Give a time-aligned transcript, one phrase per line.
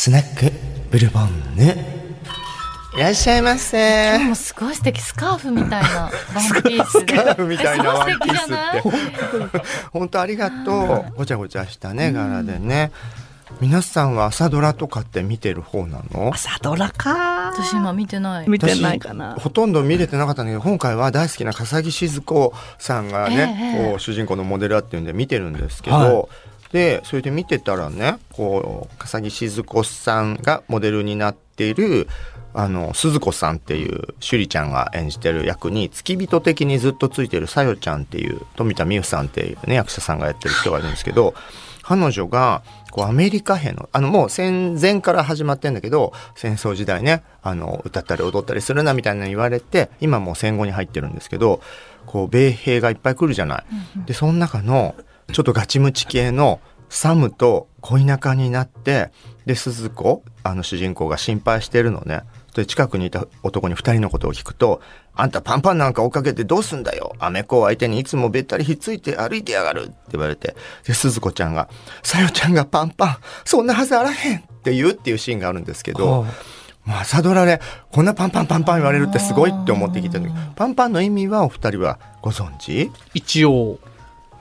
[0.00, 0.52] スナック
[0.92, 1.74] ブルボンヌ
[2.96, 4.10] いらっしゃいませ。
[4.14, 7.16] 今日もすごい素敵スカーフみたいな ワンピースで。
[7.16, 8.78] スカーフみたいなワンピースすごい素敵じゃない？
[8.78, 9.62] って。
[9.92, 11.16] 本当ありがとう。
[11.16, 12.92] ごちゃごちゃしたね柄でね。
[13.60, 16.30] 皆さんは朝ドラとかって見てる方なの？
[16.32, 17.50] 朝ドラか。
[17.56, 18.48] 私今見てない。
[18.48, 19.34] 見てないかな。
[19.38, 26.28] 私ほとんど見れてなかったんだけど今回は大好きな笠木静子さんがね、ええこう主人公のモデルだっていうんで見てるんですけど、は
[26.72, 32.08] でそれで見てたらねこう笠木静子さんがモデルになっている
[32.54, 41.34] あの鈴子さんっていう趣里ちゃんが演じてる役に付き人的にずっとついてるさよちゃんっていう富田美優さんっていうね役者さんがやってる人がいるんですけど
[41.82, 51.60] 彼女がこうアメリカ兵のあのもう戦前から始まってんだけど戦争時代ねあの歌ったり踊ったりするなみたいなの言われて今もう戦後に入ってるんですけど
[52.06, 53.64] こう米兵がいっぱい来るじゃない。
[54.06, 54.94] でその中の
[55.32, 59.10] ちょっとガチムチ系のサムと恋仲になって
[59.46, 62.22] で鈴子あの主人公が心配してるのね。
[62.54, 64.80] で近くにいた男に2人のことを聞くと
[65.14, 67.14] 「あんたパンパンなんか追っかけてどうすんだよ。
[67.18, 70.56] アメコを相手にいつもべったりひっついて歩いてやがる」って言われて。
[70.84, 71.68] で鈴子ちゃんが
[72.02, 76.26] 「さよちゃんがパンパンそんなはずあらへん」って言うっていうシーンがあるんですけど、
[76.84, 77.60] まあ朝ドラで
[77.92, 83.78] こんなパンパンパンパン言われるってすごいって思って聞いた時パンパンの意味はお二人はご存知、一応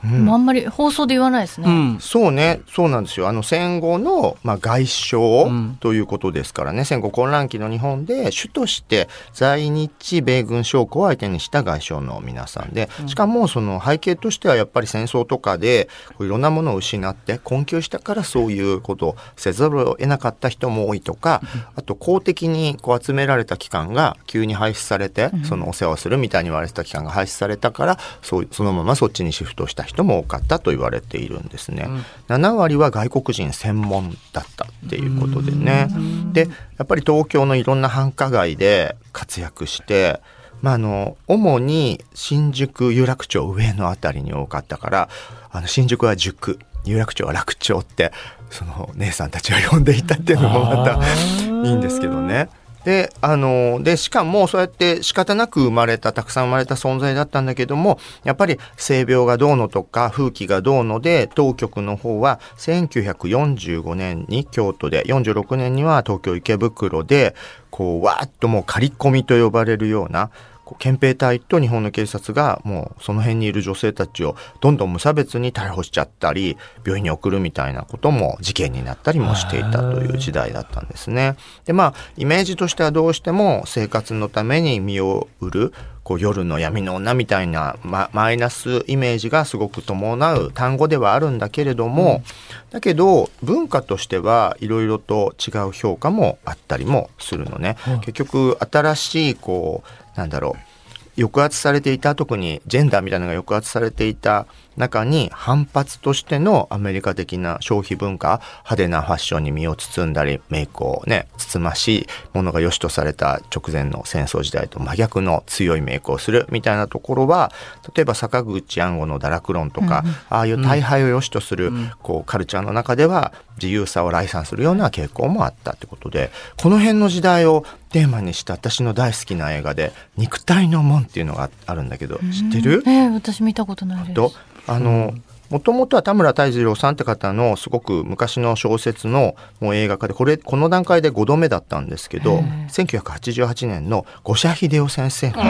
[0.04, 0.30] うん。
[0.30, 2.00] あんまり放送で言わないですね、うん。
[2.00, 2.62] そうね。
[2.68, 3.28] そうなんですよ。
[3.28, 5.78] あの戦後の、まあ、外相うん。
[5.80, 21.42] ということですからね、戦後混乱期の日本で主として在日米軍将校を相手にした外相の皆さんでしかもその背景としてはやっぱり戦争とかでこういろんなものを失って困窮したからそういうことをせざるを得なかった人も多いとか
[21.76, 31.88] あと公的にこう集められた機関が急に廃止されてそのお世話をするみたいに言われてた機関が廃止されたからそうそのままそっちにシフトした人も多かったと言われているんですね。
[32.28, 35.88] 7割は外国人専門だったっていうことでね。
[36.34, 40.22] でやっぱり東京のいろんな繁華街で活躍して
[40.62, 45.10] まあ、あの主に新宿有楽町上野あたりに多かったから
[45.52, 48.12] あの新宿は塾有楽町は楽町って
[48.50, 51.00] その姉さんたちが呼んでいたっていうのもまた
[51.46, 52.50] いいんですけどね。
[52.88, 67.36] であのでしかもそうやって仕方なく生まれたたくさん生まれた存在だったんだけどもやっぱり性病がどうのとか風紀がどうので当局の方は1945年に京都で46年には東京池袋で
[67.72, 70.32] こうわーっともう刈り込みと呼ばれるような
[70.76, 81.36] 憲兵隊と日本の警察がもうその辺にいる女性たちをどんどん無差別に逮捕しちゃったり病院に送るみたいなことも事件になったりもしていたという時代だったんですね。
[81.66, 85.74] でまあイメージとしてはどうしても生活のために身を売る
[86.08, 92.24] こう夜の闇の女みたいな、ま、マイナスイメージがすごく伴う単語ではあるんだけれども、
[92.70, 97.76] だけど文化としてはいろいろと違う評価もあったりもするのね。
[98.00, 101.22] 結局新しいこうなんだろう。
[101.22, 104.46] 抑圧されていた特にジェンダーみたいなのが抑圧されていた
[104.78, 117.52] 中に反発としてのアメリカ的な消費文化派手なファッションに身を包んだりメイクをねつつましいものが良しとされた直前の戦争時代と真逆の強いメイクをするみたいなところは
[117.96, 121.72] 例えば坂口安吾の堕落論とか、ああいう大敗を良しとする、
[122.02, 132.84] こうカルチャーの中では自由さを来賛するような傾向もあったってことでこの辺の時代をテーマにした私の大好きな映画で「肉体の門」っていうのがあるんだけど知ってる？
[132.86, 134.14] えー私見たことないです。
[134.14, 134.32] と
[134.68, 135.14] あの
[135.50, 142.40] もともとは田村泰二郎さんって方のすごく昔の小説のもう映画化でこれこの段階で5度目だったんですけど
[142.70, 145.44] 1988年の五社秀夫先生の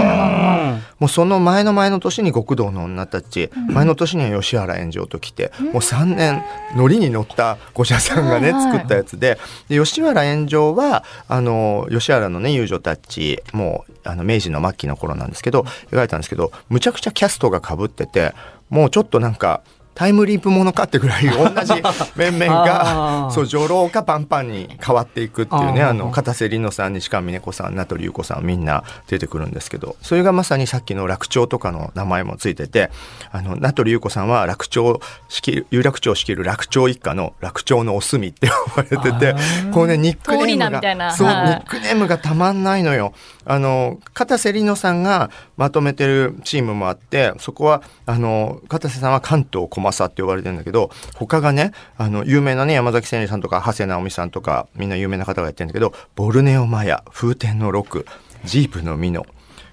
[0.99, 6.43] もうその前の前の年に極道の女たち、前の年には吉原炎上と来て、もう3年
[6.75, 9.39] 乗りに乗った五社さんがね、作ったやつで
[9.69, 15.61] で吉原炎上はあの吉原のね遊女たちもうあの明治の末期の頃なんですけど
[15.91, 18.33] 描いたんですけどむちゃくちゃキャストがかぶってて
[18.69, 19.61] もうちょっとなんか
[19.97, 21.73] タイムリープものかってぐらい 同じ
[22.15, 32.91] 面々がそう女郎かパンパンに変わっていくっていうねあの片瀬里乃さん西川峰子さん名取裕子さんみんな出てくるんですけどそれがまさにさっきの楽町とかの名前もついてて
[33.31, 39.35] あの名取裕子さんは楽町仕有楽町を仕切る楽町一家の楽町のお墨って呼ばれてて
[39.71, 43.13] こうねニックネームがそう、はいニックネームがたまんないのよ。
[43.49, 58.05] あの片瀬里乃さんがまとめてるチームもあってそこはあの片瀬さんは関東小政って呼ばれてるんだけど他がねあの有名なね山崎千里さんとか長谷直美さんとかみんな有名な方がやってるんだけどボルネオマヤ風天の六
[58.43, 59.25] ジープのミノ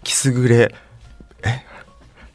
[0.02, 0.75] キスグレ
[1.44, 1.64] え？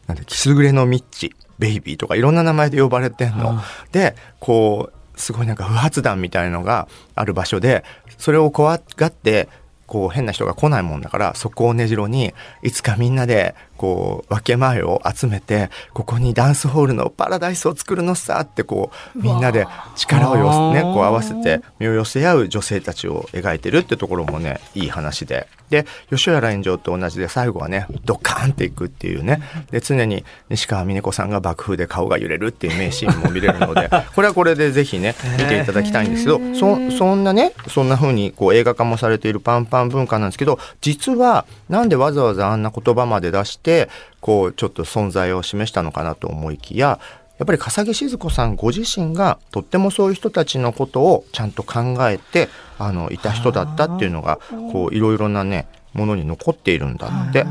[0.07, 3.61] なんでキスグレのミッチベイビーとかいろんな名前で呼ばれてんの。
[3.91, 7.83] でこうすごいなんか不発弾みたいのがある場所で
[8.17, 9.49] それを怖がって
[9.89, 29.41] こう変な人が来ないもんだからそこを根城にいつかみんなでこう分け前を集めてここにダンスホールのパラダイスを作るのさってこうみんなで力をよす、ね、こう合わせて身を寄せ合う女性たちを描いてるってところもねいい話でで吉原炎上と同じで最後はねドッカーンっていくっていうね。
[29.71, 43.89] で常に西川峰子さんが爆風で顔が揺れるっていう名シーンも見れるので これはこれでぜひね見ていただきたいんですけどそそんなねそんな風にこう映画化もされているパンパン文化なんですけど実はなんでわざわざあんな言葉まで出して
[44.21, 46.99] こうちょっと存在を示したのかなと思いきや
[47.39, 54.39] やっぱり笠木静子さんご自身がとってもそういう人たちのことをちゃんと考えてあのいた人だったっていうのが
[54.71, 57.45] こういろいろなねものに残っているんだって。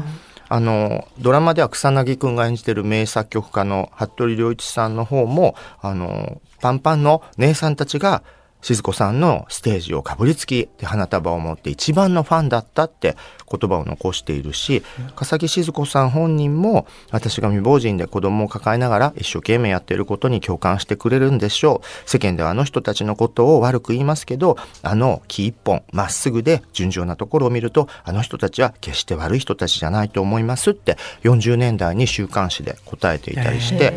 [0.50, 8.22] あのドラマでは草薙くんが演じてる名作曲家の服部良一さんの方もあのパンパンの姉さんたちが
[8.60, 13.16] 静子さんのステージをかぶりつきで花束を持って一番のファンだったって
[13.50, 14.82] 言葉を残しているし
[15.16, 22.10] 笠木静子さん本人も私が未亡人で子供を抱えながら一生懸命やっていることに共感してくれるんでしょう。
[22.10, 33.92] 世間ではあの人たちのことを悪く言いますけどあの木一本まっすぐで純情なところを見るとあの人たちは決して悪い人たちじゃないと思いますって40年代に週刊誌で答えていたりして。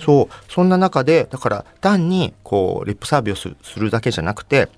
[0.00, 0.52] そう。
[0.52, 4.68] そんな中でだから単にこうリップサービスをするだけけじゃなくて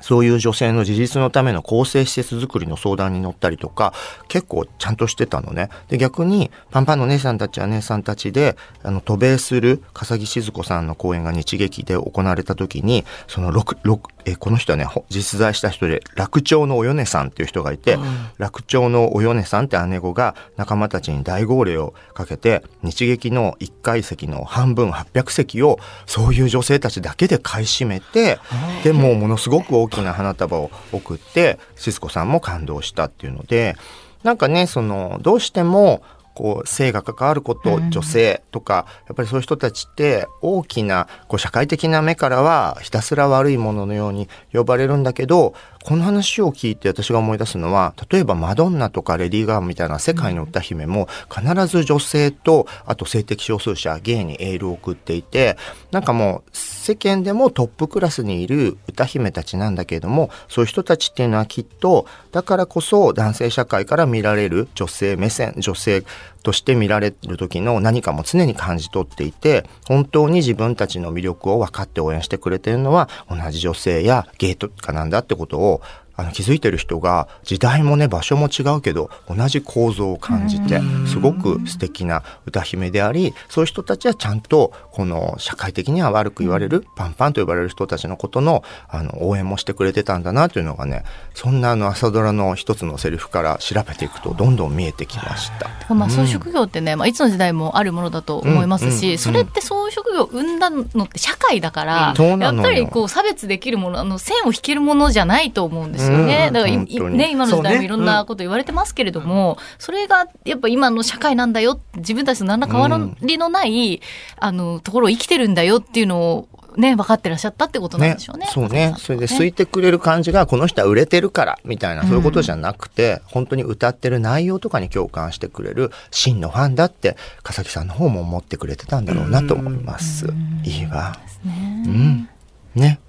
[0.00, 3.92] そういう女性の自立のための構成施設づくりの相談に乗ったりとか
[4.28, 5.70] 結構ちゃんとしてたのね。
[5.88, 18.02] で逆にパンパンの姉さんたちは姉さんたちであの渡米する笠木静子さんの講演が日劇で行われた時にその6、6えこの人はね実在した人で楽長のおよねさんっていう人がいて、うん、
[18.38, 28.38] 楽長のおよねさんって姉子が仲間たちに大号令をかけて日劇の1階席の半分800席をそういう女性たちだけで買い占めて
[28.84, 33.76] でもうものすごく大きな花束を送ってシスコさんも感動したっていうので
[34.22, 36.02] なんかねそのどうしても
[36.38, 55.56] こう性が関わること、女性とかやっぱりそういう人たちって大きなこう社会的な目からはひたすら悪いもののように呼ばれるんだけどこの話を聞いて私が思い出すのは例えばマドンナとかレディー・ガーみたいな世界の歌姫も必ず女性とあと性的少数者ゲイにエールを送っていて
[55.90, 66.04] なんかもう世間でもトップクラスにいる歌姫たちなんだけれどもそういう人たちっていうのはきっとだからこそ男性社会から見られる女性目線女性
[66.48, 75.82] として見られる時の何かも常に感じ取っていて本当に自分たちの魅力を分かって応援してくれてるのは同じ女性やゲイとかなんだってことを
[76.18, 91.04] あの気づいてる人が時代もね場所も違うけど同じ構造を感じてすごく素敵な歌姫でありそういう人たちはちゃんとこの社会的には悪く言われるパンパンと呼ばれる人たちのことのあの応援もしてくれてたんだなというのがね
[91.34, 95.94] そんなあの朝ドラの一つのセリフから調べていくとどんどん見えてきました。
[95.94, 106.50] まあ、そういう職業ってね、まあ、いつの時代もあるものだと思いますし、それってそういう職業を生んだのって社会だから、やっぱりこう差別できるものあの線を引けるものじゃないと思うんですよね。
[106.52, 106.76] だから
[107.10, 112.88] ね、今の時代もいろんなこと言われてますけれども、そ、れがやっぱ今の社会なんだよ自分たちの何ら変わ
[113.22, 114.00] りのない、うん、
[114.38, 118.46] あのところを生きてるんだよっていうのをね、分かってらっしゃったってことなんでしょうね。
[118.46, 118.94] ねそうね。
[118.98, 130.28] それで空いてくれる感じが、この人は売れてるからみたいな、そういうことじゃなくて、うん、本当に歌ってる内容とかに共感してくれる真のファンだって、笠木さんの方も思ってくれてたんだろうなと思います。
[130.62, 131.18] いいわ。
[131.44, 132.28] ね、うん。
[132.76, 133.00] ね。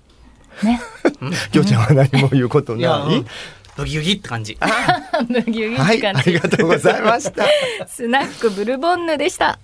[0.63, 0.81] ね。
[1.51, 3.25] きょうちゃんは何も言うことない？
[3.77, 4.57] ブギウギって感じ。
[5.27, 6.01] ブギウギって感じ。
[6.01, 7.45] はい、ありがとうございました。
[7.87, 9.59] スナックブルボンヌでした。